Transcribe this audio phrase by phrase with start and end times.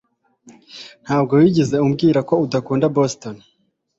[1.03, 3.35] ntabwo wigeze umbwira ko udakunda boston